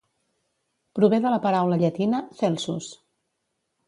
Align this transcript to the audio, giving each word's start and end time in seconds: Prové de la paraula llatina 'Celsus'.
Prové 0.99 1.19
de 1.25 1.33
la 1.33 1.39
paraula 1.43 1.77
llatina 1.83 2.21
'Celsus'. 2.39 2.89